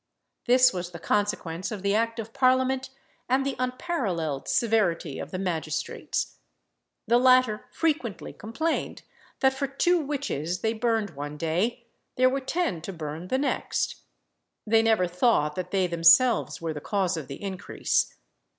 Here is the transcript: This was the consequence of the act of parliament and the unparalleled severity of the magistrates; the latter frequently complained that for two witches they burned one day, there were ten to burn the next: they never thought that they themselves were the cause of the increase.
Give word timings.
This 0.47 0.73
was 0.73 0.89
the 0.89 0.97
consequence 0.99 1.71
of 1.71 1.83
the 1.83 1.93
act 1.93 2.17
of 2.17 2.33
parliament 2.33 2.89
and 3.29 3.45
the 3.45 3.55
unparalleled 3.59 4.47
severity 4.47 5.19
of 5.19 5.29
the 5.29 5.37
magistrates; 5.37 6.37
the 7.05 7.19
latter 7.19 7.67
frequently 7.69 8.33
complained 8.33 9.03
that 9.41 9.53
for 9.53 9.67
two 9.67 9.99
witches 9.99 10.61
they 10.61 10.73
burned 10.73 11.11
one 11.11 11.37
day, 11.37 11.85
there 12.15 12.31
were 12.31 12.41
ten 12.41 12.81
to 12.81 12.91
burn 12.91 13.27
the 13.27 13.37
next: 13.37 13.97
they 14.65 14.81
never 14.81 15.05
thought 15.05 15.53
that 15.53 15.69
they 15.69 15.85
themselves 15.85 16.59
were 16.59 16.73
the 16.73 16.81
cause 16.81 17.15
of 17.15 17.27
the 17.27 17.39
increase. 17.39 18.15